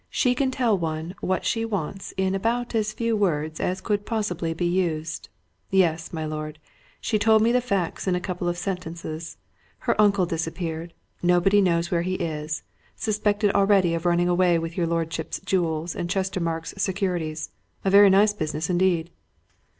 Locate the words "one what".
0.75-1.45